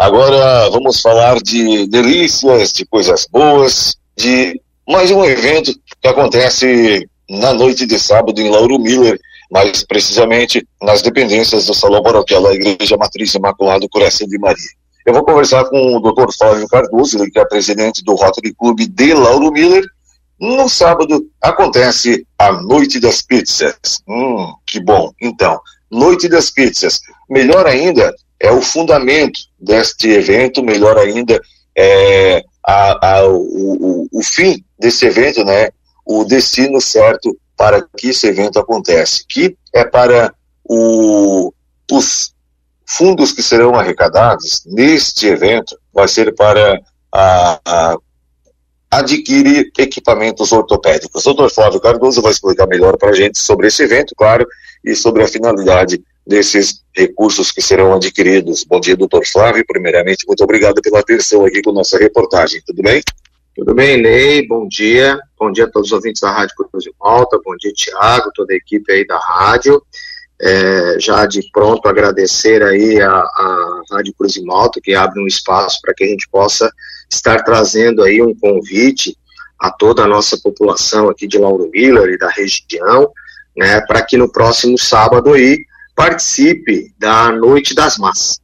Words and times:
Agora 0.00 0.70
vamos 0.70 1.02
falar 1.02 1.42
de 1.42 1.86
delícias, 1.86 2.72
de 2.72 2.86
coisas 2.86 3.26
boas, 3.30 3.98
de 4.16 4.58
mais 4.88 5.10
um 5.10 5.22
evento 5.22 5.74
que 6.00 6.08
acontece 6.08 7.06
na 7.28 7.52
noite 7.52 7.84
de 7.84 7.98
sábado 7.98 8.40
em 8.40 8.48
Lauro 8.48 8.78
Miller, 8.78 9.20
mais 9.50 9.84
precisamente 9.84 10.66
nas 10.80 11.02
dependências 11.02 11.66
do 11.66 11.74
Salão 11.74 12.02
Paroquial 12.02 12.42
da 12.44 12.54
Igreja 12.54 12.96
Matriz 12.96 13.34
Imaculado 13.34 13.90
Coração 13.90 14.26
de 14.26 14.38
Maria. 14.38 14.70
Eu 15.04 15.12
vou 15.12 15.22
conversar 15.22 15.66
com 15.66 15.94
o 15.94 16.00
Dr. 16.00 16.32
Flávio 16.32 16.66
Cardoso, 16.66 17.18
ele 17.18 17.30
que 17.30 17.38
é 17.38 17.44
presidente 17.44 18.02
do 18.02 18.14
Rotary 18.14 18.54
Clube 18.54 18.86
de 18.86 19.12
Lauro 19.12 19.52
Miller. 19.52 19.84
No 20.40 20.66
sábado 20.66 21.26
acontece 21.42 22.26
a 22.38 22.52
Noite 22.52 22.98
das 23.00 23.20
Pizzas. 23.20 24.00
Hum, 24.08 24.50
que 24.66 24.80
bom. 24.80 25.12
Então, 25.20 25.60
Noite 25.90 26.26
das 26.26 26.48
Pizzas. 26.48 27.00
Melhor 27.28 27.66
ainda 27.66 28.14
é 28.40 28.50
o 28.50 28.62
fundamento 28.62 29.38
deste 29.58 30.08
evento, 30.08 30.62
melhor 30.62 30.96
ainda 30.98 31.40
é 31.76 32.42
a, 32.66 33.18
a, 33.18 33.26
o, 33.26 33.36
o, 33.36 34.08
o 34.12 34.22
fim 34.22 34.64
desse 34.78 35.06
evento, 35.06 35.44
né? 35.44 35.68
O 36.06 36.24
destino 36.24 36.80
certo 36.80 37.36
para 37.56 37.86
que 37.96 38.08
esse 38.08 38.26
evento 38.26 38.58
acontece, 38.58 39.24
que 39.28 39.56
é 39.74 39.84
para 39.84 40.32
o, 40.64 41.52
os 41.92 42.32
fundos 42.86 43.32
que 43.32 43.42
serão 43.42 43.74
arrecadados 43.74 44.62
neste 44.66 45.26
evento, 45.26 45.78
vai 45.92 46.08
ser 46.08 46.34
para 46.34 46.80
a, 47.12 47.60
a 47.64 47.96
adquirir 48.90 49.70
equipamentos 49.78 50.50
ortopédicos. 50.50 51.24
O 51.24 51.34
doutor 51.34 51.50
Flávio 51.54 51.80
Cardoso 51.80 52.22
vai 52.22 52.32
explicar 52.32 52.66
melhor 52.66 52.96
para 52.96 53.10
a 53.10 53.14
gente 53.14 53.38
sobre 53.38 53.68
esse 53.68 53.82
evento, 53.82 54.14
claro, 54.16 54.46
e 54.84 54.96
sobre 54.96 55.22
a 55.22 55.28
finalidade 55.28 56.02
desses 56.30 56.84
recursos 56.94 57.50
que 57.50 57.60
serão 57.60 57.92
adquiridos. 57.92 58.62
Bom 58.62 58.78
dia, 58.78 58.96
doutor 58.96 59.26
Flávio. 59.26 59.64
Primeiramente, 59.66 60.24
muito 60.28 60.44
obrigado 60.44 60.80
pela 60.80 61.00
atenção 61.00 61.44
aqui 61.44 61.60
com 61.60 61.72
nossa 61.72 61.98
reportagem. 61.98 62.62
Tudo 62.64 62.82
bem? 62.82 63.02
Tudo 63.56 63.74
bem, 63.74 64.00
Ney? 64.00 64.46
Bom 64.46 64.68
dia. 64.68 65.18
Bom 65.36 65.50
dia 65.50 65.64
a 65.64 65.68
todos 65.68 65.88
os 65.88 65.92
ouvintes 65.92 66.20
da 66.20 66.30
Rádio 66.30 66.54
Cruz 66.54 66.84
de 66.84 66.92
Malta. 67.00 67.36
Bom 67.44 67.56
dia, 67.56 67.72
Tiago, 67.72 68.30
toda 68.32 68.54
a 68.54 68.56
equipe 68.56 68.92
aí 68.92 69.04
da 69.04 69.18
rádio. 69.18 69.82
É, 70.40 71.00
já 71.00 71.26
de 71.26 71.42
pronto 71.50 71.88
agradecer 71.88 72.62
aí 72.62 73.00
a, 73.00 73.10
a 73.10 73.82
Rádio 73.90 74.14
Cruz 74.16 74.34
de 74.34 74.44
Malta, 74.44 74.80
que 74.80 74.94
abre 74.94 75.20
um 75.20 75.26
espaço 75.26 75.80
para 75.82 75.92
que 75.92 76.04
a 76.04 76.06
gente 76.06 76.28
possa 76.30 76.70
estar 77.10 77.42
trazendo 77.42 78.04
aí 78.04 78.22
um 78.22 78.32
convite 78.36 79.18
a 79.58 79.68
toda 79.68 80.04
a 80.04 80.06
nossa 80.06 80.38
população 80.38 81.08
aqui 81.08 81.26
de 81.26 81.38
Lauro 81.38 81.68
Miller 81.74 82.08
e 82.08 82.18
da 82.18 82.30
região, 82.30 83.10
né, 83.56 83.80
para 83.80 84.00
que 84.00 84.16
no 84.16 84.30
próximo 84.30 84.78
sábado 84.78 85.32
aí 85.32 85.58
participe 85.94 86.94
da 86.98 87.32
Noite 87.32 87.74
das 87.74 87.98
Massas. 87.98 88.40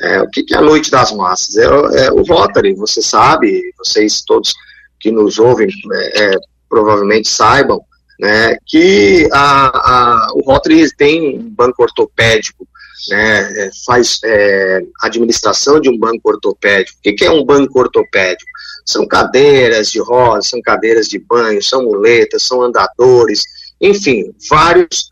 É, 0.00 0.20
o 0.20 0.28
que, 0.28 0.42
que, 0.42 0.54
é 0.54 0.58
a 0.58 0.62
Noite 0.62 0.90
das 0.90 1.12
Massas? 1.12 1.56
É, 1.56 1.64
é, 1.64 2.12
o 2.12 2.22
Rotary, 2.22 2.74
você 2.74 3.00
sabe, 3.00 3.72
vocês 3.78 4.22
todos 4.22 4.54
que 4.98 5.10
nos 5.10 5.38
ouvem 5.38 5.68
é, 5.92 6.24
é 6.24 6.36
provavelmente 6.68 7.28
saibam, 7.28 7.80
né, 8.18 8.56
que 8.66 9.28
a, 9.32 9.66
a, 9.66 10.32
o 10.34 10.40
Rotary 10.40 10.90
tem 10.96 11.38
um 11.38 11.50
banco 11.50 11.82
ortopédico, 11.82 12.66
né, 13.10 13.66
é, 13.66 13.70
faz 13.84 14.20
é, 14.24 14.80
administração 15.02 15.80
de 15.80 15.90
um 15.90 15.98
banco 15.98 16.30
ortopédico. 16.30 16.98
O 16.98 17.02
que, 17.02 17.12
que 17.12 17.24
é 17.24 17.30
um 17.30 17.44
banco 17.44 17.78
ortopédico? 17.78 18.50
São 18.86 19.06
cadeiras 19.06 19.90
de 19.90 20.00
rodas, 20.00 20.48
são 20.48 20.60
cadeiras 20.62 21.08
de 21.08 21.18
banho, 21.18 21.62
são 21.62 21.82
muletas, 21.82 22.42
são 22.42 22.62
andadores, 22.62 23.42
enfim, 23.80 24.32
vários 24.48 25.11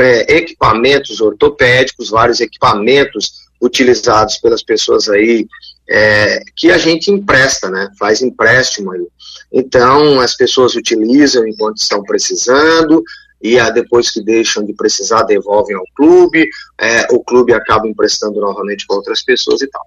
é, 0.00 0.36
equipamentos 0.36 1.20
ortopédicos, 1.20 2.10
vários 2.10 2.40
equipamentos 2.40 3.40
utilizados 3.60 4.38
pelas 4.38 4.62
pessoas 4.62 5.08
aí, 5.08 5.46
é, 5.88 6.40
que 6.56 6.70
a 6.70 6.78
gente 6.78 7.10
empresta, 7.10 7.68
né? 7.68 7.90
Faz 7.98 8.22
empréstimo 8.22 8.92
aí. 8.92 9.06
Então, 9.52 10.20
as 10.20 10.36
pessoas 10.36 10.74
utilizam 10.74 11.46
enquanto 11.46 11.78
estão 11.78 12.02
precisando, 12.02 13.02
e 13.42 13.58
a, 13.58 13.70
depois 13.70 14.10
que 14.10 14.22
deixam 14.22 14.64
de 14.64 14.72
precisar, 14.72 15.22
devolvem 15.22 15.76
ao 15.76 15.84
clube, 15.96 16.48
é, 16.78 17.06
o 17.10 17.22
clube 17.22 17.52
acaba 17.52 17.88
emprestando 17.88 18.40
novamente 18.40 18.86
para 18.86 18.96
outras 18.96 19.22
pessoas 19.22 19.62
e 19.62 19.66
tal. 19.68 19.82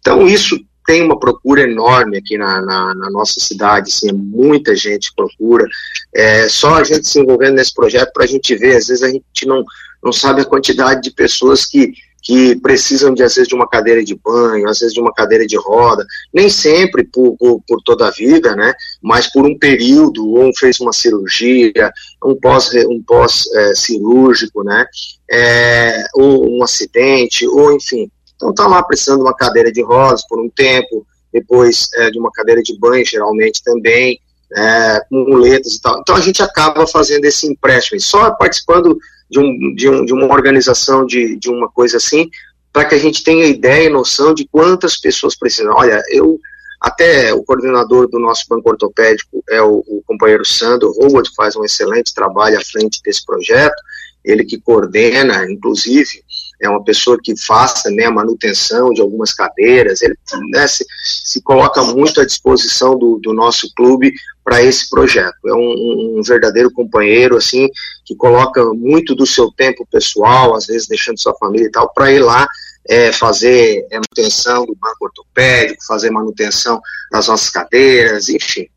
Então, 0.00 0.26
isso 0.26 0.58
tem 0.86 1.02
uma 1.02 1.18
procura 1.18 1.62
enorme 1.62 2.18
aqui 2.18 2.38
na, 2.38 2.62
na, 2.62 2.94
na 2.94 3.10
nossa 3.10 3.40
cidade, 3.40 3.90
assim, 3.90 4.12
muita 4.12 4.74
gente 4.74 5.12
procura. 5.14 5.66
É, 6.14 6.48
só 6.48 6.76
a 6.76 6.84
gente 6.84 7.08
se 7.08 7.20
envolvendo 7.20 7.56
nesse 7.56 7.74
projeto 7.74 8.12
para 8.12 8.24
a 8.24 8.28
gente 8.28 8.54
ver, 8.54 8.76
às 8.76 8.86
vezes 8.86 9.02
a 9.02 9.08
gente 9.08 9.46
não, 9.46 9.64
não 10.02 10.12
sabe 10.12 10.42
a 10.42 10.46
quantidade 10.46 11.02
de 11.02 11.10
pessoas 11.10 11.66
que 11.66 11.92
que 12.26 12.56
precisam 12.56 13.14
de, 13.14 13.22
às 13.22 13.36
vezes, 13.36 13.46
de 13.46 13.54
uma 13.54 13.68
cadeira 13.68 14.02
de 14.02 14.16
banho, 14.16 14.68
às 14.68 14.80
vezes 14.80 14.92
de 14.92 15.00
uma 15.00 15.14
cadeira 15.14 15.46
de 15.46 15.56
roda, 15.56 16.04
nem 16.34 16.50
sempre 16.50 17.04
por, 17.04 17.36
por, 17.36 17.62
por 17.68 17.80
toda 17.84 18.08
a 18.08 18.10
vida, 18.10 18.56
né, 18.56 18.74
mas 19.00 19.32
por 19.32 19.46
um 19.46 19.56
período, 19.56 20.28
ou 20.28 20.50
fez 20.58 20.80
uma 20.80 20.92
cirurgia, 20.92 21.92
um 22.24 22.34
pós, 22.34 22.68
um 22.88 23.00
pós 23.00 23.44
é, 23.54 23.74
cirúrgico, 23.76 24.64
né, 24.64 24.84
é, 25.30 26.04
ou 26.14 26.58
um 26.58 26.64
acidente, 26.64 27.46
ou 27.46 27.72
enfim, 27.72 28.10
então 28.36 28.50
está 28.50 28.66
lá 28.66 28.82
precisando 28.82 29.18
de 29.18 29.24
uma 29.24 29.34
cadeira 29.34 29.72
de 29.72 29.82
rodas 29.82 30.26
por 30.28 30.38
um 30.40 30.48
tempo, 30.48 31.06
depois 31.32 31.88
é, 31.94 32.10
de 32.10 32.18
uma 32.18 32.30
cadeira 32.30 32.62
de 32.62 32.78
banho, 32.78 33.04
geralmente 33.04 33.62
também, 33.64 34.20
é, 34.54 35.00
com 35.08 35.24
muletas 35.24 35.74
e 35.74 35.80
tal. 35.80 35.98
Então 36.00 36.14
a 36.14 36.20
gente 36.20 36.42
acaba 36.42 36.86
fazendo 36.86 37.24
esse 37.24 37.46
empréstimo, 37.46 38.00
só 38.00 38.30
participando 38.32 38.96
de, 39.30 39.38
um, 39.40 39.74
de, 39.74 39.88
um, 39.88 40.04
de 40.04 40.12
uma 40.12 40.32
organização 40.32 41.04
de, 41.04 41.36
de 41.36 41.50
uma 41.50 41.68
coisa 41.68 41.96
assim, 41.96 42.30
para 42.72 42.84
que 42.84 42.94
a 42.94 42.98
gente 42.98 43.24
tenha 43.24 43.46
ideia 43.46 43.86
e 43.86 43.90
noção 43.90 44.34
de 44.34 44.46
quantas 44.46 44.98
pessoas 44.98 45.34
precisam. 45.34 45.74
Olha, 45.74 46.02
eu, 46.10 46.38
até 46.80 47.32
o 47.32 47.42
coordenador 47.42 48.08
do 48.08 48.18
nosso 48.18 48.44
banco 48.48 48.68
ortopédico 48.68 49.42
é 49.48 49.60
o, 49.62 49.82
o 49.86 50.02
companheiro 50.06 50.44
Sandro 50.44 50.92
Howard, 51.00 51.30
faz 51.34 51.56
um 51.56 51.64
excelente 51.64 52.14
trabalho 52.14 52.58
à 52.58 52.62
frente 52.62 53.00
desse 53.02 53.24
projeto, 53.24 53.76
ele 54.24 54.44
que 54.44 54.60
coordena, 54.60 55.50
inclusive, 55.50 56.22
é 56.60 56.68
uma 56.68 56.82
pessoa 56.82 57.18
que 57.22 57.36
faça 57.36 57.90
né, 57.90 58.04
a 58.04 58.10
manutenção 58.10 58.90
de 58.90 59.00
algumas 59.00 59.32
cadeiras, 59.32 60.00
ele 60.02 60.16
né, 60.50 60.66
se, 60.66 60.84
se, 61.04 61.42
coloca 61.42 61.82
muito 61.82 62.20
à 62.20 62.24
disposição 62.24 62.98
do, 62.98 63.18
do 63.22 63.32
nosso 63.32 63.72
clube 63.74 64.12
para 64.44 64.62
esse 64.62 64.88
projeto. 64.88 65.36
É 65.46 65.52
um, 65.52 66.18
um, 66.18 66.22
verdadeiro 66.22 66.70
companheiro, 66.70 67.36
assim, 67.36 67.68
que 68.04 68.14
coloca 68.14 68.64
muito 68.74 69.14
do 69.14 69.26
seu 69.26 69.50
tempo 69.50 69.86
pessoal, 69.90 70.54
às 70.54 70.66
vezes 70.66 70.86
deixando 70.86 71.20
sua 71.20 71.34
família 71.36 71.66
e 71.66 71.70
tal, 71.70 71.92
para 71.92 72.12
ir 72.12 72.20
lá 72.20 72.46
é, 72.88 73.12
fazer 73.12 73.86
manutenção 73.92 74.64
do 74.64 74.74
banco 74.76 75.04
ortopédico, 75.06 75.84
fazer 75.84 76.10
manutenção 76.10 76.80
das 77.10 77.26
nossas 77.28 77.50
cadeiras, 77.50 78.28
enfim. 78.28 78.68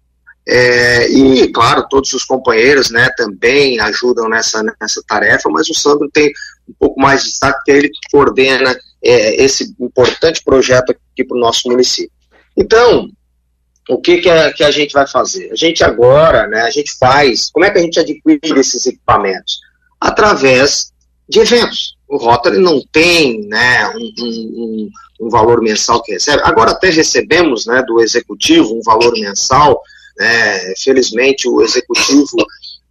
É, 0.51 1.07
e, 1.11 1.47
claro, 1.49 1.87
todos 1.87 2.11
os 2.11 2.23
companheiros 2.23 2.89
né, 2.89 3.07
também 3.15 3.79
ajudam 3.81 4.27
nessa, 4.27 4.63
nessa 4.81 4.99
tarefa, 5.07 5.47
mas 5.47 5.69
o 5.69 5.75
Sandro 5.75 6.09
tem 6.11 6.31
um 6.67 6.73
pouco 6.79 6.99
mais 6.99 7.21
de 7.21 7.29
destaque, 7.29 7.59
que 7.63 7.71
é 7.71 7.77
ele 7.77 7.89
que 7.89 7.99
coordena 8.11 8.75
é, 9.03 9.43
esse 9.43 9.75
importante 9.79 10.43
projeto 10.43 10.89
aqui 10.89 11.23
para 11.23 11.37
o 11.37 11.39
nosso 11.39 11.69
município. 11.69 12.11
Então, 12.57 13.11
o 13.87 14.01
que, 14.01 14.21
que 14.21 14.29
a, 14.29 14.51
que, 14.51 14.63
a, 14.63 14.71
gente 14.71 14.91
vai 14.91 15.05
fazer? 15.05 15.51
A 15.51 15.55
gente 15.55 15.83
agora, 15.83 16.47
né, 16.47 16.61
a 16.61 16.71
gente 16.71 16.97
faz, 16.97 17.51
como 17.51 17.65
é 17.65 17.69
que 17.69 17.77
a 17.77 17.81
gente 17.83 17.99
adquire 17.99 18.59
esses 18.59 18.87
equipamentos? 18.87 19.59
Através 20.01 20.91
de 21.29 21.41
eventos. 21.41 21.95
O 22.07 22.17
Rotary 22.17 22.57
não 22.57 22.81
tem 22.91 23.47
né, 23.47 23.87
um, 23.89 24.13
um, 24.19 24.89
um 25.21 25.29
valor 25.29 25.61
mensal 25.61 26.01
que 26.01 26.13
recebe. 26.13 26.41
Agora 26.43 26.71
até 26.71 26.89
recebemos 26.89 27.67
né, 27.67 27.83
do 27.85 28.01
executivo 28.01 28.73
um 28.73 28.81
valor 28.81 29.13
mensal 29.13 29.79
né? 30.19 30.73
Felizmente, 30.77 31.47
o 31.47 31.61
executivo 31.61 32.45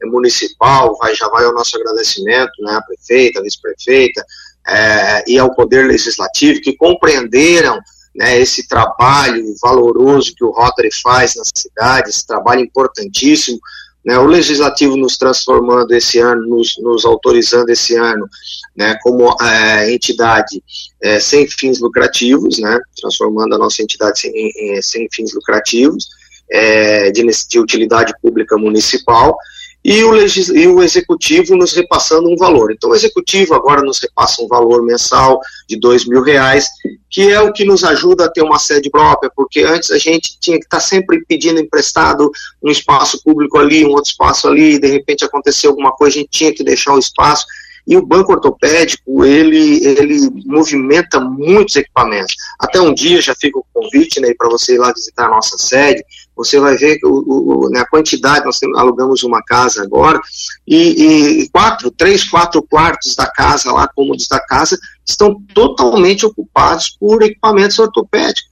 municipal 0.07 0.97
vai, 0.97 1.15
já 1.15 1.29
vai 1.29 1.45
ao 1.45 1.55
nosso 1.55 1.77
agradecimento, 1.77 2.53
né, 2.61 2.75
à 2.75 2.83
prefeita, 2.83 3.41
à 3.41 3.43
vice-prefeita 3.43 4.25
é, 4.67 5.25
e 5.27 5.39
ao 5.39 5.55
Poder 5.55 5.87
Legislativo, 5.87 6.61
que 6.61 6.77
compreenderam 6.77 7.81
né, 8.15 8.39
esse 8.39 8.67
trabalho 8.69 9.43
valoroso 9.61 10.35
que 10.35 10.45
o 10.45 10.51
Rotary 10.51 10.91
faz 11.03 11.35
na 11.37 11.43
cidade, 11.55 12.11
esse 12.11 12.27
trabalho 12.27 12.61
importantíssimo, 12.61 13.59
né, 14.05 14.19
o 14.19 14.27
Legislativo 14.27 14.97
nos 14.97 15.17
transformando 15.17 15.93
esse 15.93 16.19
ano, 16.19 16.47
nos, 16.47 16.75
nos 16.79 17.05
autorizando 17.05 17.69
esse 17.71 17.97
ano 17.97 18.29
né, 18.77 18.97
como 19.03 19.37
é, 19.43 19.93
entidade 19.93 20.63
é, 21.03 21.19
sem 21.19 21.47
fins 21.49 21.81
lucrativos, 21.81 22.59
né, 22.59 22.79
transformando 23.01 23.55
a 23.55 23.59
nossa 23.59 23.83
entidade 23.83 24.21
sem, 24.21 24.33
em, 24.35 24.81
sem 24.81 25.09
fins 25.13 25.35
lucrativos, 25.35 26.07
é, 26.51 27.11
de, 27.11 27.27
de, 27.49 27.59
utilidade 27.59 28.13
pública 28.21 28.57
municipal, 28.57 29.37
e 29.85 30.03
o, 30.03 30.11
legis, 30.11 30.49
e 30.49 30.67
o 30.67 30.83
executivo 30.83 31.57
nos 31.57 31.73
repassando 31.73 32.29
um 32.29 32.37
valor. 32.37 32.73
Então, 32.73 32.91
o 32.91 32.95
executivo 32.95 33.55
agora 33.55 33.81
nos 33.81 34.01
repassa 34.01 34.43
um 34.43 34.49
valor 34.49 34.83
mensal 34.85 35.41
de 35.69 35.79
dois 35.79 36.05
mil 36.05 36.23
reais, 36.23 36.67
que 37.09 37.31
é 37.31 37.41
o 37.41 37.53
que 37.53 37.65
nos 37.65 37.85
ajuda 37.85 38.25
a 38.25 38.31
ter 38.31 38.43
uma 38.43 38.59
sede 38.59 38.91
própria, 38.91 39.31
porque 39.35 39.61
antes 39.61 39.91
a 39.91 39.99
gente 39.99 40.39
tinha 40.41 40.59
que 40.59 40.65
estar 40.65 40.81
sempre 40.81 41.25
pedindo 41.27 41.61
emprestado 41.61 42.31
um 42.63 42.71
espaço 42.71 43.23
público 43.23 43.57
ali, 43.57 43.85
um 43.85 43.91
outro 43.91 44.11
espaço 44.11 44.49
ali, 44.49 44.75
e 44.75 44.79
de 44.81 44.89
repente 44.89 45.25
aconteceu 45.25 45.71
alguma 45.71 45.93
coisa, 45.93 46.17
a 46.17 46.21
gente 46.21 46.31
tinha 46.31 46.53
que 46.53 46.65
deixar 46.65 46.95
o 46.95 46.99
espaço. 46.99 47.47
E 47.87 47.97
o 47.97 48.05
banco 48.05 48.33
ortopédico, 48.33 49.25
ele, 49.25 49.83
ele 49.83 50.29
movimenta 50.45 51.19
muitos 51.19 51.75
equipamentos. 51.75 52.35
Até 52.61 52.79
um 52.79 52.93
dia, 52.93 53.23
já 53.23 53.35
fica 53.35 53.59
o 53.59 53.65
convite 53.73 54.21
né, 54.21 54.35
para 54.37 54.51
você 54.51 54.75
ir 54.75 54.79
lá 54.79 54.93
visitar 54.93 55.25
a 55.25 55.31
nossa 55.31 55.57
sede, 55.57 56.05
você 56.39 56.61
vai 56.61 56.77
ver 56.77 56.99
o, 57.03 57.67
o, 57.67 57.71
né, 57.71 57.81
a 57.81 57.89
quantidade, 57.89 58.45
nós 58.45 58.61
alugamos 58.77 59.25
uma 59.25 59.43
casa 59.43 59.83
agora, 59.83 60.21
e, 60.67 61.43
e, 61.43 61.49
quatro, 61.51 61.91
três, 61.91 62.23
quatro 62.23 62.63
quartos 62.63 63.17
da 63.17 63.27
casa 63.27 63.73
lá, 63.73 63.89
cômodos 63.89 64.29
da 64.29 64.39
casa, 64.39 64.79
estão 65.05 65.43
totalmente 65.53 66.25
ocupados 66.25 66.97
por 66.99 67.23
equipamentos 67.23 67.79
ortopédicos 67.79 68.49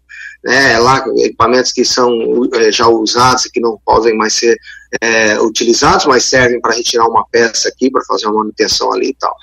né, 0.46 0.78
lá 0.78 1.04
equipamentos 1.16 1.72
que 1.72 1.84
são 1.84 2.08
é, 2.54 2.70
já 2.70 2.86
usados 2.86 3.46
e 3.46 3.50
que 3.50 3.58
não 3.58 3.80
podem 3.84 4.16
mais 4.16 4.34
ser 4.34 4.56
é, 5.00 5.40
utilizados, 5.40 6.06
mas 6.06 6.24
servem 6.24 6.60
para 6.60 6.74
retirar 6.74 7.06
uma 7.08 7.26
peça 7.26 7.68
aqui, 7.68 7.90
para 7.90 8.04
fazer 8.04 8.26
uma 8.26 8.38
manutenção 8.38 8.92
ali 8.92 9.08
e 9.08 9.14
tal. 9.14 9.34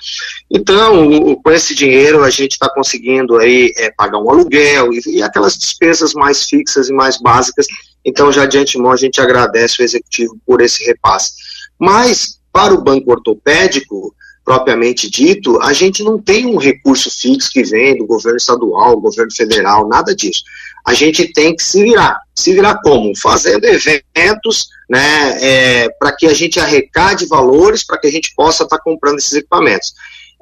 Então, 0.50 1.36
com 1.36 1.50
esse 1.50 1.74
dinheiro, 1.74 2.24
a 2.24 2.30
gente 2.30 2.52
está 2.52 2.70
conseguindo 2.70 3.36
aí 3.36 3.72
é, 3.76 3.90
pagar 3.90 4.18
um 4.18 4.30
aluguel 4.30 4.94
e, 4.94 5.18
e, 5.18 5.22
aquelas 5.22 5.58
despesas 5.58 6.14
mais 6.14 6.44
fixas 6.44 6.88
e 6.88 6.92
mais 6.92 7.18
básicas. 7.20 7.66
Então, 8.04 8.30
já 8.30 8.46
de 8.46 8.58
antemão, 8.58 8.92
a 8.92 8.96
gente 8.96 9.20
agradece 9.20 9.80
o 9.80 9.84
executivo 9.84 10.36
por 10.46 10.60
esse 10.60 10.84
repasse. 10.84 11.32
Mas, 11.78 12.38
para 12.52 12.74
o 12.74 12.82
banco 12.82 13.10
ortopédico, 13.10 14.14
propriamente 14.44 15.10
dito, 15.10 15.60
a 15.62 15.72
gente 15.72 16.02
não 16.02 16.20
tem 16.20 16.46
um 16.46 16.58
recurso 16.58 17.10
fixo 17.10 17.50
que 17.50 17.62
vem 17.62 17.96
do 17.96 18.06
governo 18.06 18.36
estadual, 18.36 19.00
governo 19.00 19.32
federal, 19.34 19.88
nada 19.88 20.14
disso 20.14 20.42
a 20.84 20.92
gente 20.92 21.32
tem 21.32 21.56
que 21.56 21.62
se 21.62 21.82
virar. 21.82 22.18
Se 22.34 22.52
virar 22.52 22.80
como? 22.82 23.16
Fazendo 23.16 23.64
eventos, 23.64 24.68
né, 24.88 25.38
é, 25.40 25.88
para 25.98 26.14
que 26.14 26.26
a 26.26 26.34
gente 26.34 26.60
arrecade 26.60 27.26
valores, 27.26 27.84
para 27.84 27.98
que 27.98 28.06
a 28.06 28.12
gente 28.12 28.34
possa 28.36 28.64
estar 28.64 28.76
tá 28.76 28.82
comprando 28.82 29.18
esses 29.18 29.32
equipamentos. 29.32 29.94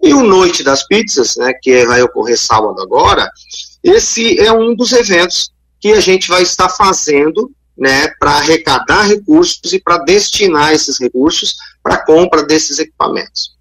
E 0.03 0.13
o 0.13 0.25
Noite 0.25 0.65
das 0.65 0.85
Pizzas, 0.87 1.37
né, 1.37 1.53
que 1.63 1.87
vai 1.87 2.03
ocorrer 2.03 2.37
sábado 2.37 2.83
agora, 2.83 3.31
esse 3.85 4.39
é 4.41 4.53
um 4.53 4.75
dos 4.75 4.93
eventos 4.93 5.53
que 5.83 5.93
a 5.93 6.01
gente 6.01 6.29
vai 6.29 6.43
estar 6.43 6.69
fazendo 6.69 7.51
né, 7.77 8.09
para 8.21 8.31
arrecadar 8.31 9.09
recursos 9.09 9.73
e 9.73 9.81
para 9.81 9.99
destinar 9.99 10.73
esses 10.73 11.01
recursos 11.01 11.57
para 11.83 11.97
a 11.97 12.05
compra 12.07 12.45
desses 12.45 12.79
equipamentos. 12.79 13.57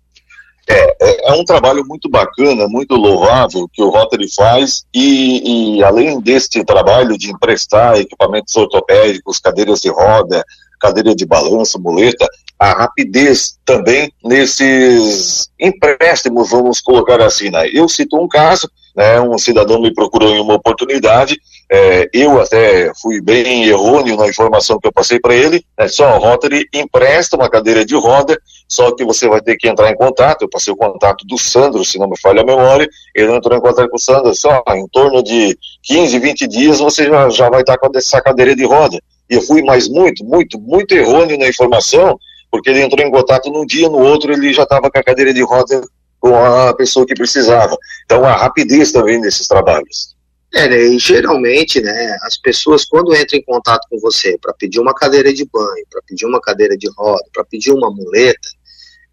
É, 0.69 0.95
é, 1.01 1.29
é, 1.29 1.33
um 1.33 1.43
trabalho 1.43 1.83
muito 1.83 2.07
bacana, 2.07 2.67
muito 2.67 2.95
louvável 2.95 3.67
que 3.73 3.81
o 3.81 3.89
Rotary 3.89 4.31
faz 4.33 4.85
e, 4.93 5.77
e, 5.79 5.83
além 5.83 6.21
deste 6.21 6.63
trabalho 6.63 7.17
de 7.17 7.31
emprestar 7.31 7.99
equipamentos 7.99 8.55
ortopédicos, 8.55 9.39
cadeiras 9.39 9.81
de 9.81 9.89
roda, 9.89 10.45
cadeira 10.79 11.15
de 11.15 11.25
balanço, 11.25 11.81
muleta, 11.81 12.27
a 12.61 12.73
rapidez 12.73 13.57
também 13.65 14.13
nesses 14.23 15.49
empréstimos, 15.59 16.51
vamos 16.51 16.79
colocar 16.79 17.19
assim, 17.19 17.49
né? 17.49 17.67
Eu 17.73 17.89
cito 17.89 18.15
um 18.15 18.27
caso, 18.27 18.69
né, 18.95 19.19
um 19.19 19.35
cidadão 19.39 19.81
me 19.81 19.91
procurou 19.91 20.29
em 20.29 20.39
uma 20.39 20.53
oportunidade, 20.53 21.41
é, 21.71 22.07
eu 22.13 22.39
até 22.39 22.91
fui 23.01 23.19
bem 23.19 23.63
errôneo 23.65 24.15
na 24.15 24.27
informação 24.27 24.79
que 24.79 24.87
eu 24.87 24.93
passei 24.93 25.19
para 25.19 25.33
ele, 25.33 25.65
é 25.75 25.87
só 25.87 26.19
Rotary 26.19 26.67
empresta 26.71 27.35
uma 27.35 27.49
cadeira 27.49 27.83
de 27.83 27.95
roda, 27.95 28.39
só 28.67 28.93
que 28.93 29.03
você 29.03 29.27
vai 29.27 29.41
ter 29.41 29.57
que 29.57 29.67
entrar 29.67 29.89
em 29.89 29.95
contato, 29.95 30.43
eu 30.43 30.49
passei 30.49 30.71
o 30.71 30.77
contato 30.77 31.25
do 31.25 31.39
Sandro, 31.39 31.83
se 31.83 31.97
não 31.97 32.07
me 32.07 32.19
falha 32.19 32.41
a 32.41 32.45
memória, 32.45 32.87
ele 33.15 33.33
entrou 33.33 33.57
em 33.57 33.61
contato 33.61 33.89
com 33.89 33.95
o 33.95 33.99
Sandro, 33.99 34.35
só 34.35 34.61
em 34.75 34.87
torno 34.89 35.23
de 35.23 35.57
15, 35.81 36.19
20 36.19 36.47
dias 36.47 36.77
você 36.77 37.05
já, 37.05 37.27
já 37.29 37.49
vai 37.49 37.61
estar 37.61 37.79
com 37.79 37.89
essa 37.95 38.21
cadeira 38.21 38.55
de 38.55 38.65
roda. 38.65 39.01
E 39.27 39.35
eu 39.35 39.41
fui 39.41 39.63
mais 39.63 39.87
muito, 39.87 40.23
muito, 40.25 40.59
muito 40.59 40.91
errôneo 40.93 41.37
na 41.37 41.47
informação, 41.47 42.19
porque 42.51 42.69
ele 42.69 42.81
entrou 42.81 43.05
em 43.05 43.09
contato 43.09 43.49
num 43.49 43.65
dia, 43.65 43.89
no 43.89 43.99
outro 43.99 44.33
ele 44.33 44.51
já 44.53 44.63
estava 44.63 44.91
com 44.91 44.99
a 44.99 45.03
cadeira 45.03 45.33
de 45.33 45.41
roda 45.41 45.81
com 46.19 46.35
a 46.35 46.73
pessoa 46.75 47.05
que 47.05 47.15
precisava. 47.15 47.75
Então, 48.05 48.23
a 48.23 48.35
rapidez 48.35 48.91
também 48.91 49.19
desses 49.19 49.47
trabalhos. 49.47 50.15
É, 50.53 50.67
né, 50.67 50.83
e 50.83 50.99
geralmente, 50.99 51.81
né, 51.81 52.17
as 52.23 52.37
pessoas 52.37 52.83
quando 52.83 53.15
entram 53.15 53.39
em 53.39 53.43
contato 53.43 53.87
com 53.89 53.97
você 53.99 54.37
para 54.37 54.53
pedir 54.53 54.79
uma 54.79 54.93
cadeira 54.93 55.33
de 55.33 55.45
banho, 55.45 55.85
para 55.89 56.01
pedir 56.05 56.25
uma 56.25 56.41
cadeira 56.41 56.77
de 56.77 56.89
roda, 56.97 57.23
para 57.33 57.45
pedir 57.45 57.71
uma 57.71 57.89
muleta, 57.89 58.49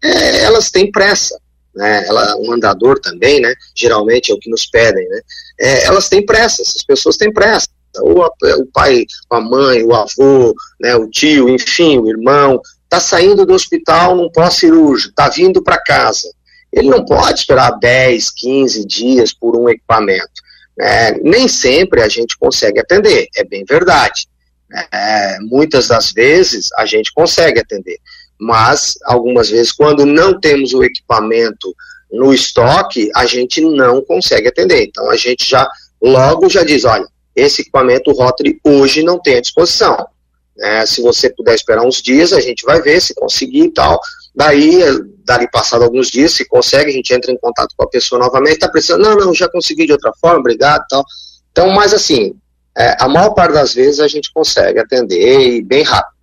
é, 0.03 0.43
elas 0.43 0.69
têm 0.69 0.91
pressa, 0.91 1.39
né, 1.73 2.05
ela, 2.05 2.35
um 2.39 2.51
andador 2.51 2.99
também, 2.99 3.39
né, 3.39 3.53
geralmente 3.73 4.33
é 4.33 4.35
o 4.35 4.39
que 4.39 4.49
nos 4.49 4.65
pedem, 4.65 5.07
né, 5.07 5.21
é, 5.61 5.85
elas 5.85 6.09
têm 6.09 6.25
pressa, 6.25 6.61
essas 6.61 6.83
pessoas 6.83 7.15
têm 7.15 7.31
pressa, 7.31 7.69
ou 8.01 8.21
a, 8.21 8.31
o 8.57 8.65
pai, 8.65 9.05
a 9.29 9.39
mãe, 9.39 9.81
o 9.81 9.95
avô, 9.95 10.53
né, 10.77 10.93
o 10.97 11.09
tio, 11.09 11.47
enfim, 11.47 11.99
o 11.99 12.09
irmão, 12.09 12.61
está 12.89 12.99
saindo 12.99 13.45
do 13.45 13.53
hospital 13.53 14.15
num 14.15 14.31
pós-cirúrgico, 14.31 15.11
está 15.11 15.29
vindo 15.29 15.61
para 15.61 15.81
casa, 15.81 16.27
ele 16.73 16.89
não 16.89 17.05
pode 17.05 17.39
esperar 17.39 17.77
10, 17.79 18.31
15 18.31 18.85
dias 18.85 19.31
por 19.31 19.55
um 19.55 19.69
equipamento. 19.69 20.41
Né? 20.75 21.11
Nem 21.21 21.47
sempre 21.47 22.01
a 22.01 22.09
gente 22.09 22.35
consegue 22.37 22.79
atender, 22.79 23.27
é 23.35 23.43
bem 23.43 23.63
verdade. 23.63 24.27
É, 24.91 25.37
muitas 25.41 25.87
das 25.87 26.11
vezes 26.11 26.69
a 26.77 26.85
gente 26.85 27.11
consegue 27.13 27.59
atender, 27.59 27.99
mas 28.39 28.95
algumas 29.03 29.49
vezes, 29.49 29.71
quando 29.71 30.05
não 30.05 30.39
temos 30.39 30.73
o 30.73 30.83
equipamento 30.83 31.75
no 32.11 32.33
estoque, 32.33 33.09
a 33.15 33.25
gente 33.25 33.61
não 33.61 34.01
consegue 34.01 34.47
atender. 34.47 34.83
Então 34.83 35.09
a 35.09 35.15
gente 35.15 35.47
já 35.47 35.67
logo 36.01 36.49
já 36.49 36.63
diz: 36.63 36.85
olha, 36.85 37.07
esse 37.35 37.61
equipamento 37.61 38.11
Rotary 38.11 38.59
hoje 38.63 39.03
não 39.03 39.19
tem 39.19 39.37
à 39.37 39.41
disposição. 39.41 40.07
É, 40.61 40.85
se 40.85 41.01
você 41.01 41.29
puder 41.29 41.55
esperar 41.55 41.83
uns 41.83 42.01
dias, 42.01 42.33
a 42.33 42.41
gente 42.41 42.65
vai 42.65 42.81
ver 42.81 43.01
se 43.01 43.13
conseguir 43.13 43.65
e 43.65 43.71
tal. 43.71 43.99
Daí, 44.35 44.81
dali 45.25 45.49
passado 45.49 45.83
alguns 45.83 46.09
dias, 46.09 46.31
se 46.31 46.47
consegue, 46.47 46.89
a 46.91 46.93
gente 46.93 47.13
entra 47.13 47.31
em 47.31 47.37
contato 47.37 47.73
com 47.77 47.83
a 47.83 47.89
pessoa 47.89 48.19
novamente, 48.19 48.55
está 48.55 48.69
precisando, 48.69 49.01
não, 49.01 49.15
não, 49.15 49.33
já 49.33 49.49
consegui 49.49 49.85
de 49.85 49.91
outra 49.91 50.11
forma, 50.19 50.39
obrigado 50.39 50.83
tal. 50.89 51.03
Então, 51.51 51.69
mas 51.71 51.93
assim, 51.93 52.35
é, 52.77 52.95
a 52.99 53.07
maior 53.07 53.31
parte 53.31 53.53
das 53.53 53.73
vezes 53.73 53.99
a 53.99 54.07
gente 54.07 54.31
consegue 54.33 54.79
atender 54.79 55.57
e 55.57 55.61
bem 55.61 55.83
rápido. 55.83 56.19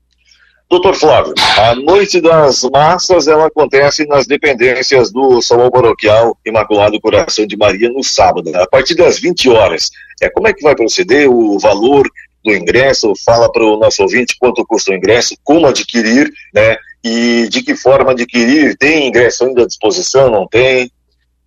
Doutor 0.68 0.96
Flávio, 0.96 1.32
a 1.58 1.76
Noite 1.76 2.20
das 2.20 2.64
Massas 2.64 3.28
ela 3.28 3.46
acontece 3.46 4.04
nas 4.04 4.26
dependências 4.26 5.12
do 5.12 5.40
Salão 5.40 5.70
Paroquial 5.70 6.36
Imaculado 6.44 7.00
Coração 7.00 7.46
de 7.46 7.56
Maria 7.56 7.88
no 7.88 8.02
sábado, 8.02 8.50
a 8.56 8.66
partir 8.66 8.96
das 8.96 9.20
20 9.20 9.48
horas. 9.48 9.90
É, 10.20 10.28
como 10.28 10.48
é 10.48 10.52
que 10.52 10.64
vai 10.64 10.74
proceder 10.74 11.30
o 11.30 11.56
valor 11.60 12.04
do 12.46 12.54
ingresso? 12.54 13.12
Fala 13.24 13.50
para 13.50 13.64
o 13.64 13.76
nosso 13.76 14.02
ouvinte 14.02 14.36
quanto 14.38 14.64
custa 14.64 14.92
o 14.92 14.94
ingresso, 14.94 15.36
como 15.42 15.66
adquirir, 15.66 16.32
né? 16.54 16.76
E 17.04 17.48
de 17.48 17.62
que 17.62 17.74
forma 17.74 18.12
adquirir? 18.12 18.76
Tem 18.76 19.08
ingresso 19.08 19.44
ainda 19.44 19.62
à 19.62 19.66
disposição? 19.66 20.30
Não 20.30 20.46
tem? 20.46 20.90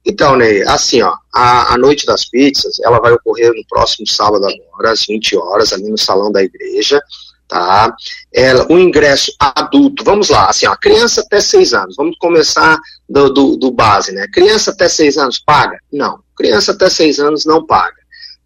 Então, 0.05 0.35
Ney, 0.35 0.63
assim, 0.63 1.01
ó, 1.01 1.13
a, 1.33 1.73
a 1.73 1.77
Noite 1.77 2.05
das 2.05 2.27
Pizzas, 2.29 2.79
ela 2.83 2.99
vai 2.99 3.11
ocorrer 3.11 3.51
no 3.53 3.65
próximo 3.67 4.07
sábado 4.07 4.45
agora, 4.45 4.91
às 4.91 5.05
20 5.05 5.35
horas, 5.37 5.73
ali 5.73 5.89
no 5.89 5.97
salão 5.97 6.31
da 6.31 6.41
igreja, 6.41 7.01
tá? 7.47 7.93
Ela, 8.33 8.65
o 8.71 8.79
ingresso 8.79 9.33
adulto, 9.39 10.03
vamos 10.03 10.29
lá, 10.29 10.49
assim, 10.49 10.65
ó, 10.67 10.75
criança 10.75 11.21
até 11.21 11.41
6 11.41 11.73
anos, 11.73 11.95
vamos 11.97 12.17
começar 12.17 12.79
do, 13.09 13.29
do, 13.29 13.57
do, 13.57 13.71
base, 13.71 14.13
né? 14.13 14.25
Criança 14.33 14.71
até 14.71 14.87
6 14.87 15.17
anos 15.17 15.39
paga? 15.39 15.77
Não, 15.91 16.19
criança 16.35 16.71
até 16.71 16.89
6 16.89 17.19
anos 17.19 17.45
não 17.45 17.65
paga, 17.65 17.97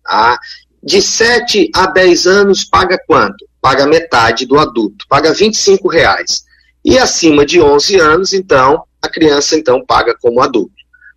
tá? 0.03 0.38
De 0.83 1.01
7 1.01 1.71
a 1.73 1.87
10 1.87 2.27
anos 2.27 2.65
paga 2.65 2.99
quanto? 3.07 3.47
Paga 3.61 3.87
metade 3.87 4.45
do 4.45 4.59
adulto, 4.59 5.05
paga 5.07 5.33
25 5.33 5.87
reais. 5.87 6.43
E 6.83 6.99
acima 6.99 7.45
de 7.45 7.61
11 7.61 7.99
anos, 7.99 8.33
então, 8.33 8.83
a 9.01 9.07
criança 9.07 9.55
então 9.55 9.85
paga 9.85 10.13
como 10.21 10.41
adulto, 10.41 10.73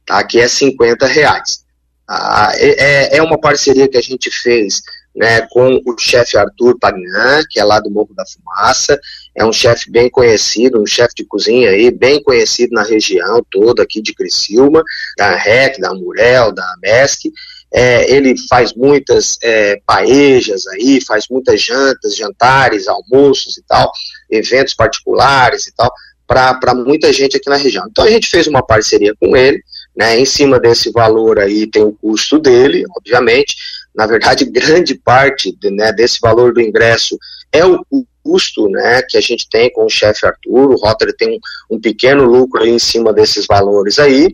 tá? 0.06 0.22
que 0.22 0.38
é 0.38 0.46
50 0.46 1.04
reais. 1.06 1.64
Ah, 2.08 2.52
é, 2.54 3.14
é, 3.14 3.16
é 3.16 3.22
uma 3.22 3.40
parceria 3.40 3.88
que 3.88 3.96
a 3.96 4.02
gente 4.02 4.30
fez 4.30 4.80
né, 5.16 5.40
com 5.50 5.80
o 5.84 5.98
chefe 5.98 6.36
Arthur 6.36 6.78
Pagnan, 6.78 7.42
que 7.50 7.58
é 7.58 7.64
lá 7.64 7.80
do 7.80 7.90
Morro 7.90 8.14
da 8.14 8.24
Fumaça, 8.26 9.00
é 9.34 9.44
um 9.44 9.52
chefe 9.52 9.90
bem 9.90 10.10
conhecido, 10.10 10.80
um 10.80 10.86
chefe 10.86 11.14
de 11.16 11.24
cozinha 11.24 11.70
aí, 11.70 11.90
bem 11.90 12.22
conhecido 12.22 12.74
na 12.74 12.84
região 12.84 13.44
toda 13.50 13.82
aqui 13.82 14.02
de 14.02 14.14
Criciúma, 14.14 14.82
da 15.16 15.34
REC, 15.34 15.80
da 15.80 15.92
Murel, 15.94 16.52
da 16.52 16.74
MESC, 16.82 17.32
é, 17.72 18.10
ele 18.14 18.34
faz 18.48 18.72
muitas 18.74 19.36
é, 19.42 19.80
paejas 19.84 20.66
aí, 20.68 21.00
faz 21.04 21.26
muitas 21.30 21.60
jantas, 21.60 22.16
jantares, 22.16 22.88
almoços 22.88 23.56
e 23.56 23.62
tal, 23.66 23.90
eventos 24.30 24.74
particulares 24.74 25.66
e 25.66 25.74
tal, 25.74 25.92
para 26.26 26.74
muita 26.74 27.12
gente 27.12 27.36
aqui 27.36 27.48
na 27.48 27.56
região. 27.56 27.86
Então 27.90 28.04
a 28.04 28.10
gente 28.10 28.28
fez 28.28 28.46
uma 28.46 28.62
parceria 28.64 29.14
com 29.20 29.36
ele, 29.36 29.60
né, 29.96 30.18
em 30.18 30.24
cima 30.24 30.60
desse 30.60 30.90
valor 30.90 31.38
aí 31.38 31.66
tem 31.66 31.82
o 31.82 31.92
custo 31.92 32.38
dele, 32.38 32.84
obviamente, 32.96 33.56
na 33.94 34.06
verdade 34.06 34.44
grande 34.50 34.94
parte 34.94 35.56
né, 35.64 35.92
desse 35.92 36.18
valor 36.20 36.52
do 36.52 36.60
ingresso 36.60 37.16
é 37.52 37.64
o 37.64 37.80
custo 38.22 38.68
né, 38.68 39.02
que 39.08 39.16
a 39.16 39.20
gente 39.20 39.48
tem 39.48 39.72
com 39.72 39.84
o 39.84 39.90
chefe 39.90 40.26
Arthur, 40.26 40.70
o 40.70 40.76
Rotary 40.76 41.16
tem 41.16 41.38
um, 41.70 41.76
um 41.76 41.80
pequeno 41.80 42.24
lucro 42.24 42.62
aí 42.62 42.70
em 42.70 42.78
cima 42.78 43.12
desses 43.12 43.46
valores 43.46 43.98
aí, 43.98 44.28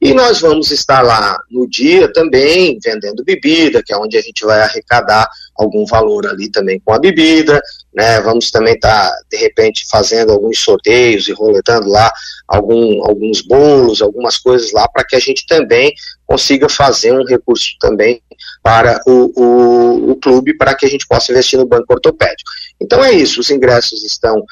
e 0.00 0.14
nós 0.14 0.40
vamos 0.40 0.70
estar 0.70 1.02
lá 1.02 1.36
no 1.50 1.68
dia 1.68 2.12
também 2.12 2.78
vendendo 2.82 3.24
bebida, 3.24 3.82
que 3.84 3.92
é 3.92 3.96
onde 3.96 4.16
a 4.16 4.22
gente 4.22 4.44
vai 4.44 4.60
arrecadar 4.60 5.28
algum 5.56 5.84
valor 5.84 6.26
ali 6.28 6.48
também 6.48 6.80
com 6.84 6.92
a 6.92 7.00
bebida. 7.00 7.60
né? 7.92 8.20
Vamos 8.20 8.52
também 8.52 8.74
estar, 8.74 9.08
tá, 9.08 9.20
de 9.28 9.36
repente, 9.36 9.88
fazendo 9.90 10.30
alguns 10.30 10.60
sorteios 10.60 11.26
e 11.26 11.32
roletando 11.32 11.88
lá 11.88 12.12
algum, 12.46 13.04
alguns 13.04 13.42
bolos, 13.42 14.00
algumas 14.00 14.38
coisas 14.38 14.72
lá, 14.72 14.88
para 14.88 15.04
que 15.04 15.16
a 15.16 15.20
gente 15.20 15.44
também 15.46 15.92
consiga 16.24 16.68
fazer 16.68 17.12
um 17.12 17.24
recurso 17.24 17.70
também 17.80 18.22
para 18.62 19.00
o, 19.04 19.32
o, 19.34 20.10
o 20.12 20.16
clube, 20.16 20.56
para 20.56 20.76
que 20.76 20.86
a 20.86 20.88
gente 20.88 21.08
possa 21.08 21.32
investir 21.32 21.58
no 21.58 21.66
banco 21.66 21.92
ortopédico. 21.92 22.50
Então 22.80 23.02
é 23.02 23.12
isso, 23.12 23.40
os 23.40 23.50
ingressos 23.50 24.04
estão 24.04 24.44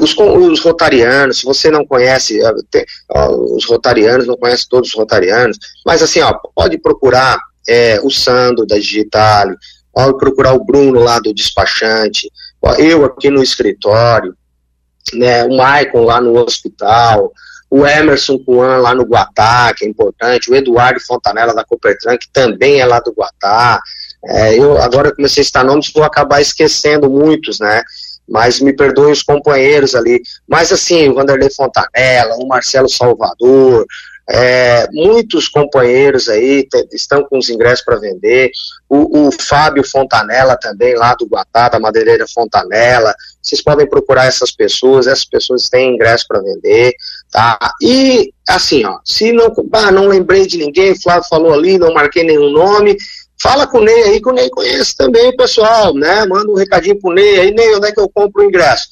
os, 0.00 0.16
os, 0.16 0.60
rotarianos, 0.60 1.38
se 1.38 1.44
você 1.44 1.70
não 1.70 1.86
conhece 1.86 2.40
eh, 2.40 2.52
tem, 2.70 2.84
ó, 3.08 3.30
os 3.54 3.64
rotarianos, 3.64 4.26
não 4.26 4.36
conhece 4.36 4.68
todos 4.68 4.88
os 4.88 4.94
rotarianos, 4.94 5.58
mas 5.84 6.02
assim, 6.02 6.20
ó, 6.20 6.32
pode 6.54 6.78
procurar 6.78 7.38
é, 7.68 8.00
o 8.02 8.10
Sandro 8.10 8.66
da 8.66 8.76
Digitale, 8.76 9.54
pode 9.92 10.18
procurar 10.18 10.54
o 10.54 10.64
Bruno 10.64 11.00
lá 11.00 11.20
do 11.20 11.32
despachante, 11.32 12.30
ó, 12.60 12.74
eu 12.74 13.04
aqui 13.04 13.30
no 13.30 13.42
escritório, 13.42 14.34
né, 15.14 15.44
o 15.44 15.56
Maicon 15.56 16.04
lá 16.04 16.20
no 16.20 16.36
hospital, 16.36 17.32
o 17.70 17.86
Emerson 17.86 18.38
Kuan 18.38 18.78
lá 18.78 18.94
no 18.94 19.04
Guatá, 19.04 19.72
que 19.76 19.84
é 19.84 19.88
importante, 19.88 20.50
o 20.50 20.54
Eduardo 20.54 21.00
Fontanella 21.00 21.54
da 21.54 21.64
Copertran, 21.64 22.16
que 22.16 22.28
também 22.32 22.80
é 22.80 22.86
lá 22.86 23.00
do 23.00 23.12
Guatá. 23.12 23.80
É, 24.24 24.58
eu 24.58 24.80
agora 24.80 25.14
comecei 25.14 25.42
a 25.42 25.44
citar 25.44 25.64
nomes, 25.64 25.92
vou 25.92 26.04
acabar 26.04 26.40
esquecendo 26.40 27.10
muitos, 27.10 27.58
né? 27.58 27.82
Mas 28.28 28.60
me 28.60 28.72
perdoem 28.72 29.12
os 29.12 29.22
companheiros 29.22 29.94
ali. 29.94 30.20
Mas 30.46 30.72
assim, 30.72 31.08
o 31.08 31.14
Vanderlei 31.14 31.50
Fontanella, 31.50 32.36
o 32.36 32.46
Marcelo 32.46 32.88
Salvador, 32.88 33.86
é, 34.28 34.88
muitos 34.90 35.46
companheiros 35.46 36.28
aí 36.28 36.66
estão 36.92 37.22
com 37.24 37.38
os 37.38 37.48
ingressos 37.48 37.84
para 37.84 38.00
vender. 38.00 38.50
O, 38.88 39.28
o, 39.28 39.32
Fábio 39.32 39.88
Fontanella 39.88 40.56
também, 40.56 40.96
lá 40.96 41.14
do 41.14 41.26
Guatá, 41.26 41.68
da 41.68 41.78
Madeireira 41.78 42.26
Fontanella. 42.26 43.14
Vocês 43.40 43.62
podem 43.62 43.88
procurar 43.88 44.26
essas 44.26 44.50
pessoas, 44.50 45.06
essas 45.06 45.24
pessoas 45.24 45.68
têm 45.68 45.94
ingresso 45.94 46.26
para 46.26 46.40
vender, 46.40 46.92
tá? 47.30 47.56
E 47.80 48.32
assim, 48.48 48.84
ó, 48.84 48.98
se 49.04 49.32
não, 49.32 49.54
ah, 49.72 49.92
não 49.92 50.08
lembrei 50.08 50.46
de 50.46 50.58
ninguém, 50.58 51.00
Flávio 51.00 51.28
falou 51.28 51.52
ali, 51.52 51.78
não 51.78 51.94
marquei 51.94 52.24
nenhum 52.24 52.50
nome, 52.50 52.96
Fala 53.40 53.66
com 53.66 53.78
o 53.78 53.84
Ney 53.84 54.02
aí, 54.04 54.20
que 54.20 54.28
o 54.28 54.32
Ney 54.32 54.48
conhece 54.50 54.96
também 54.96 55.36
pessoal, 55.36 55.94
né? 55.94 56.24
Manda 56.26 56.50
um 56.50 56.56
recadinho 56.56 56.98
pro 57.00 57.12
Ney 57.12 57.40
aí, 57.40 57.50
Ney, 57.52 57.74
onde 57.74 57.88
é 57.88 57.92
que 57.92 58.00
eu 58.00 58.08
compro 58.08 58.42
o 58.42 58.46
ingresso? 58.46 58.88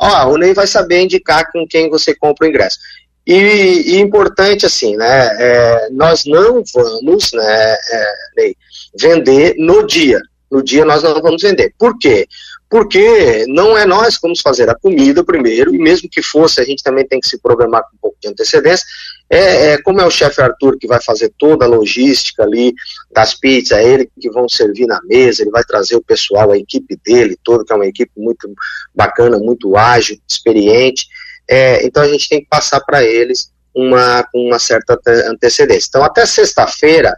Ó, 0.00 0.28
o 0.28 0.38
Ney 0.38 0.54
vai 0.54 0.66
saber 0.66 1.02
indicar 1.02 1.50
com 1.50 1.66
quem 1.66 1.90
você 1.90 2.14
compra 2.14 2.46
o 2.46 2.48
ingresso. 2.48 2.78
E, 3.26 3.34
e 3.34 4.00
importante, 4.00 4.64
assim, 4.64 4.96
né? 4.96 5.28
É, 5.38 5.88
nós 5.90 6.24
não 6.24 6.62
vamos, 6.72 7.32
né, 7.32 7.76
é, 7.90 8.14
Ney, 8.36 8.56
vender 8.98 9.54
no 9.58 9.86
dia. 9.86 10.20
No 10.50 10.62
dia 10.62 10.84
nós 10.84 11.02
não 11.02 11.20
vamos 11.20 11.42
vender. 11.42 11.74
Por 11.78 11.98
quê? 11.98 12.26
Porque 12.70 13.44
não 13.48 13.76
é 13.76 13.84
nós 13.84 14.16
que 14.16 14.22
vamos 14.22 14.40
fazer 14.40 14.70
a 14.70 14.74
comida 14.74 15.24
primeiro, 15.24 15.74
e 15.74 15.78
mesmo 15.78 16.08
que 16.08 16.22
fosse, 16.22 16.60
a 16.60 16.64
gente 16.64 16.82
também 16.82 17.06
tem 17.06 17.20
que 17.20 17.28
se 17.28 17.38
programar 17.38 17.82
com 17.82 17.96
um 17.96 18.00
pouco 18.00 18.16
de 18.20 18.28
antecedência. 18.28 18.86
É, 19.30 19.72
é, 19.72 19.82
como 19.82 20.00
é 20.00 20.06
o 20.06 20.10
chefe 20.10 20.40
Arthur 20.40 20.78
que 20.78 20.86
vai 20.86 21.00
fazer 21.02 21.30
toda 21.36 21.66
a 21.66 21.68
logística 21.68 22.42
ali 22.42 22.72
das 23.10 23.34
pizzas, 23.34 23.78
é 23.78 23.84
ele 23.86 24.10
que 24.18 24.30
vão 24.30 24.48
servir 24.48 24.86
na 24.86 25.00
mesa, 25.04 25.42
ele 25.42 25.50
vai 25.50 25.62
trazer 25.64 25.96
o 25.96 26.02
pessoal, 26.02 26.50
a 26.50 26.56
equipe 26.56 26.98
dele 27.04 27.38
toda, 27.44 27.64
que 27.64 27.72
é 27.72 27.76
uma 27.76 27.86
equipe 27.86 28.12
muito 28.16 28.50
bacana, 28.94 29.38
muito 29.38 29.76
ágil, 29.76 30.18
experiente. 30.26 31.06
É, 31.46 31.84
então 31.86 32.02
a 32.02 32.08
gente 32.08 32.28
tem 32.28 32.40
que 32.40 32.48
passar 32.48 32.80
para 32.80 33.04
eles 33.04 33.52
uma, 33.74 34.26
uma 34.34 34.58
certa 34.58 34.98
antecedência. 35.30 35.88
Então 35.88 36.02
até 36.02 36.24
sexta-feira, 36.24 37.14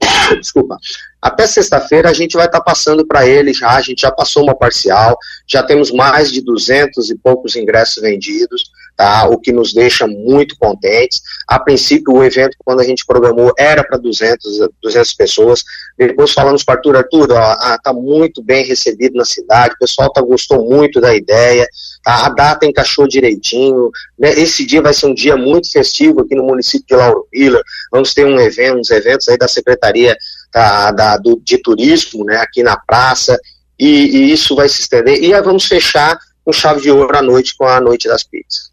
desculpa, 0.40 0.78
até 1.20 1.46
sexta-feira 1.48 2.08
a 2.10 2.14
gente 2.14 2.36
vai 2.36 2.46
estar 2.46 2.60
tá 2.60 2.64
passando 2.64 3.04
para 3.04 3.26
ele 3.26 3.52
já, 3.52 3.70
a 3.70 3.80
gente 3.80 4.02
já 4.02 4.12
passou 4.12 4.44
uma 4.44 4.56
parcial, 4.56 5.18
já 5.48 5.64
temos 5.64 5.90
mais 5.90 6.30
de 6.30 6.40
200 6.42 7.10
e 7.10 7.18
poucos 7.18 7.56
ingressos 7.56 8.00
vendidos, 8.00 8.70
tá? 9.00 9.26
o 9.26 9.38
que 9.38 9.50
nos 9.50 9.72
deixa 9.72 10.06
muito 10.06 10.54
contentes. 10.58 11.22
A 11.48 11.58
princípio, 11.58 12.12
o 12.12 12.22
evento, 12.22 12.54
quando 12.62 12.80
a 12.80 12.84
gente 12.84 13.06
programou, 13.06 13.50
era 13.58 13.82
para 13.82 13.96
200, 13.96 14.68
200 14.82 15.12
pessoas. 15.14 15.64
Depois 15.96 16.32
falamos 16.32 16.62
para 16.62 16.74
Arthur, 16.74 16.96
Arthur, 16.96 17.28
está 17.74 17.94
muito 17.94 18.42
bem 18.42 18.62
recebido 18.62 19.16
na 19.16 19.24
cidade, 19.24 19.74
o 19.74 19.78
pessoal 19.78 20.12
tá, 20.12 20.20
gostou 20.20 20.68
muito 20.68 21.00
da 21.00 21.14
ideia, 21.14 21.66
tá? 22.04 22.26
a 22.26 22.28
data 22.28 22.66
encaixou 22.66 23.08
direitinho. 23.08 23.90
Né? 24.18 24.38
Esse 24.38 24.66
dia 24.66 24.82
vai 24.82 24.92
ser 24.92 25.06
um 25.06 25.14
dia 25.14 25.34
muito 25.34 25.72
festivo 25.72 26.20
aqui 26.20 26.34
no 26.34 26.44
município 26.44 26.86
de 26.86 26.94
Lauro 26.94 27.26
Vila. 27.32 27.62
Vamos 27.90 28.12
ter 28.12 28.26
um 28.26 28.38
evento, 28.38 28.80
uns 28.80 28.90
eventos 28.90 29.30
aí 29.30 29.38
da 29.38 29.48
Secretaria 29.48 30.14
da, 30.52 30.90
da, 30.90 31.16
do, 31.16 31.40
de 31.42 31.56
turismo, 31.56 32.22
né, 32.24 32.36
aqui 32.36 32.62
na 32.62 32.76
praça, 32.76 33.38
e, 33.78 33.86
e, 33.86 34.32
isso 34.32 34.54
vai 34.54 34.68
se 34.68 34.82
estender. 34.82 35.22
E 35.22 35.32
aí 35.32 35.40
vamos 35.40 35.64
fechar 35.64 36.18
com 36.44 36.52
chave 36.52 36.80
de 36.80 36.90
ouro 36.90 37.16
à 37.16 37.22
noite 37.22 37.54
com 37.56 37.64
a 37.64 37.80
Noite 37.80 38.08
das 38.08 38.24
Pizzas. 38.24 38.69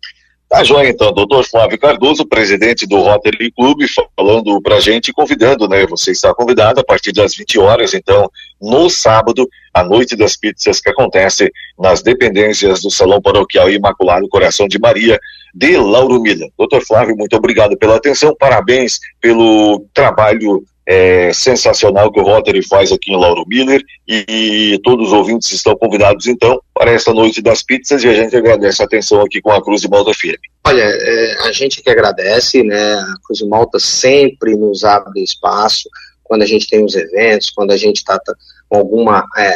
Tá 0.49 0.63
joia, 0.63 0.89
então, 0.89 1.11
doutor 1.11 1.43
Flávio 1.43 1.77
Cardoso, 1.77 2.25
presidente 2.25 2.87
do 2.87 3.01
Rotary 3.01 3.51
Club, 3.51 3.81
falando 4.15 4.61
pra 4.61 4.79
gente, 4.79 5.11
convidando, 5.11 5.67
né? 5.67 5.85
Você 5.87 6.11
está 6.11 6.33
convidado 6.33 6.79
a 6.79 6.85
partir 6.85 7.11
das 7.11 7.35
20 7.35 7.59
horas, 7.59 7.93
então, 7.93 8.31
no 8.61 8.89
sábado, 8.89 9.45
a 9.73 9.83
Noite 9.83 10.15
das 10.15 10.37
Pizzas, 10.37 10.79
que 10.79 10.89
acontece 10.89 11.51
nas 11.77 12.01
dependências 12.01 12.81
do 12.81 12.89
Salão 12.89 13.21
Paroquial 13.21 13.69
Imaculado 13.69 14.29
Coração 14.29 14.69
de 14.69 14.79
Maria, 14.79 15.19
de 15.53 15.75
Lauro 15.75 16.21
Milha. 16.21 16.47
Doutor 16.57 16.81
Flávio, 16.81 17.17
muito 17.17 17.35
obrigado 17.35 17.77
pela 17.77 17.97
atenção, 17.97 18.33
parabéns 18.39 18.99
pelo 19.19 19.85
trabalho 19.93 20.63
é, 20.87 21.33
sensacional 21.33 22.09
que 22.09 22.19
o 22.19 22.23
Rotary 22.23 22.65
faz 22.65 22.93
aqui 22.93 23.11
em 23.11 23.17
Lauro 23.17 23.43
Miller 23.45 23.83
e, 24.07 24.25
e, 24.73 24.79
todos 24.83 25.07
os 25.07 25.13
ouvintes 25.13 25.51
estão 25.51 25.75
convidados 25.75 26.27
então 26.27 26.61
para 26.73 26.91
essa 26.91 27.13
noite 27.13 27.41
das 27.41 27.61
pizzas 27.61 28.01
e 28.05 28.07
a 28.07 28.13
gente 28.13 28.37
agradece 28.37 28.81
a 28.81 28.85
atenção 28.85 29.21
aqui 29.21 29.41
com 29.41 29.51
a 29.51 29.61
Cruz 29.61 29.81
de 29.81 29.89
Malta 29.89 30.13
Firme. 30.13 30.39
Olha, 30.65 30.83
é, 30.83 31.47
a 31.47 31.51
gente 31.51 31.83
que 31.83 31.89
agradece, 31.89 32.63
né, 32.63 32.93
a 32.93 33.15
Cruz 33.25 33.39
de 33.39 33.45
Malta 33.45 33.79
sempre 33.79 34.55
nos 34.55 34.85
abre 34.85 35.21
espaço 35.21 35.89
quando 36.23 36.43
a 36.43 36.45
gente 36.45 36.67
tem 36.67 36.83
os 36.83 36.95
eventos, 36.95 37.51
quando 37.51 37.71
a 37.71 37.77
gente 37.77 37.97
está 37.97 38.19
tá, 38.19 38.33
com 38.69 38.77
alguma 38.77 39.25
é, 39.37 39.55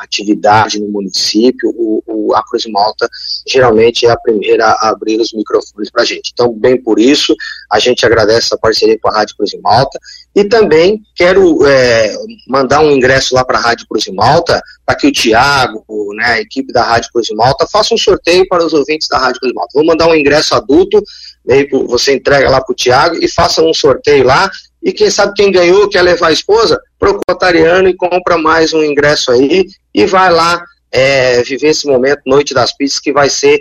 atividade 0.00 0.80
no 0.80 0.88
município, 0.88 1.70
o, 1.76 2.02
o, 2.06 2.34
a 2.34 2.42
Cruz 2.42 2.64
Malta 2.66 3.08
geralmente 3.46 4.06
é 4.06 4.10
a 4.10 4.18
primeira 4.18 4.66
a 4.66 4.88
abrir 4.88 5.20
os 5.20 5.32
microfones 5.32 5.90
para 5.90 6.02
a 6.02 6.06
gente. 6.06 6.30
Então, 6.32 6.52
bem 6.52 6.82
por 6.82 6.98
isso, 6.98 7.34
a 7.70 7.78
gente 7.78 8.04
agradece 8.06 8.54
a 8.54 8.58
parceria 8.58 8.98
com 8.98 9.08
a 9.08 9.14
Rádio 9.14 9.36
Cruz 9.36 9.50
Malta 9.62 9.98
e 10.36 10.44
também 10.44 11.00
quero 11.14 11.66
é, 11.66 12.14
mandar 12.46 12.80
um 12.80 12.90
ingresso 12.90 13.34
lá 13.34 13.42
para 13.42 13.56
a 13.56 13.60
Rádio 13.62 13.86
Cruz 13.88 14.04
Malta 14.12 14.62
para 14.84 14.94
que 14.94 15.06
o 15.06 15.12
Tiago, 15.12 15.82
né, 16.14 16.24
a 16.26 16.40
equipe 16.40 16.70
da 16.74 16.84
Rádio 16.84 17.10
Cruz 17.10 17.28
Malta, 17.30 17.66
faça 17.66 17.94
um 17.94 17.98
sorteio 17.98 18.46
para 18.46 18.62
os 18.62 18.74
ouvintes 18.74 19.08
da 19.08 19.16
Rádio 19.16 19.40
Cruz 19.40 19.54
Malta. 19.54 19.70
Vou 19.72 19.86
mandar 19.86 20.06
um 20.06 20.14
ingresso 20.14 20.54
adulto, 20.54 21.02
né, 21.42 21.66
você 21.88 22.14
entrega 22.14 22.50
lá 22.50 22.60
para 22.60 22.70
o 22.70 22.76
Tiago 22.76 23.16
e 23.18 23.26
faça 23.26 23.62
um 23.62 23.72
sorteio 23.72 24.24
lá 24.24 24.50
e 24.82 24.92
quem 24.92 25.10
sabe 25.10 25.32
quem 25.34 25.50
ganhou, 25.50 25.88
quer 25.88 26.02
levar 26.02 26.28
a 26.28 26.32
esposa, 26.32 26.78
procura 26.98 27.24
o 27.30 27.32
Otariano 27.32 27.88
e 27.88 27.96
compra 27.96 28.36
mais 28.36 28.74
um 28.74 28.84
ingresso 28.84 29.32
aí 29.32 29.66
e 29.94 30.04
vai 30.04 30.30
lá 30.30 30.62
é, 30.92 31.42
viver 31.42 31.68
esse 31.68 31.86
momento, 31.86 32.20
Noite 32.26 32.52
das 32.52 32.76
Pizzas, 32.76 33.00
que 33.00 33.10
vai 33.10 33.30
ser, 33.30 33.58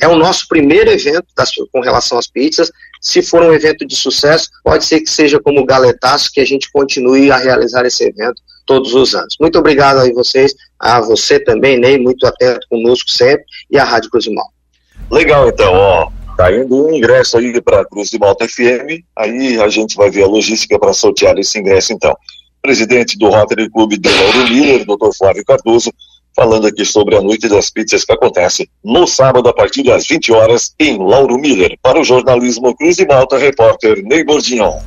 é 0.00 0.08
o 0.08 0.16
nosso 0.16 0.48
primeiro 0.48 0.90
evento 0.90 1.26
das, 1.36 1.52
com 1.72 1.80
relação 1.80 2.18
às 2.18 2.26
pizzas. 2.26 2.70
Se 3.00 3.22
for 3.22 3.42
um 3.42 3.52
evento 3.52 3.86
de 3.86 3.94
sucesso, 3.96 4.48
pode 4.64 4.84
ser 4.84 5.00
que 5.00 5.10
seja 5.10 5.40
como 5.40 5.64
Galetaço, 5.64 6.30
que 6.32 6.40
a 6.40 6.44
gente 6.44 6.70
continue 6.72 7.30
a 7.30 7.36
realizar 7.36 7.84
esse 7.84 8.04
evento 8.04 8.40
todos 8.66 8.94
os 8.94 9.14
anos. 9.14 9.36
Muito 9.40 9.58
obrigado 9.58 10.00
aí 10.00 10.12
vocês, 10.12 10.54
a 10.78 11.00
você 11.00 11.38
também, 11.38 11.78
Ney, 11.78 11.98
muito 11.98 12.26
atento 12.26 12.66
conosco 12.68 13.10
sempre, 13.10 13.44
e 13.70 13.78
a 13.78 13.84
Rádio 13.84 14.10
Cruzimal. 14.10 14.48
Legal, 15.10 15.48
então, 15.48 15.72
ó. 15.72 16.10
Tá 16.36 16.52
indo 16.52 16.86
um 16.86 16.92
ingresso 16.92 17.38
aí 17.38 17.62
para 17.62 17.86
Cruz 17.86 18.10
de 18.10 18.18
Malta 18.18 18.46
FM, 18.46 19.02
aí 19.16 19.58
a 19.58 19.68
gente 19.70 19.96
vai 19.96 20.10
ver 20.10 20.24
a 20.24 20.26
logística 20.26 20.78
para 20.78 20.92
sortear 20.92 21.38
esse 21.38 21.58
ingresso 21.58 21.94
então. 21.94 22.14
Presidente 22.60 23.16
do 23.16 23.30
Rotary 23.30 23.70
Clube 23.70 23.96
de 23.96 24.10
Lauro 24.10 24.50
Miller, 24.50 24.84
Dr. 24.84 25.16
Flávio 25.16 25.44
Cardoso, 25.46 25.90
falando 26.36 26.66
aqui 26.66 26.84
sobre 26.84 27.16
a 27.16 27.22
Noite 27.22 27.48
das 27.48 27.70
Pizzas 27.70 28.04
que 28.04 28.12
acontece 28.12 28.68
no 28.84 29.06
sábado 29.06 29.48
a 29.48 29.54
partir 29.54 29.82
das 29.82 30.06
20 30.06 30.32
horas 30.32 30.74
em 30.78 30.98
Lauro 30.98 31.38
Miller. 31.38 31.78
Para 31.80 31.98
o 31.98 32.04
jornalismo 32.04 32.76
Cruz 32.76 32.96
de 32.96 33.06
Malta, 33.06 33.38
repórter 33.38 34.02
Ney 34.04 34.22
Bordignon. 34.22 34.78